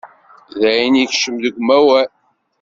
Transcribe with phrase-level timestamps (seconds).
[0.59, 2.09] Dayen ikcem deg umawal.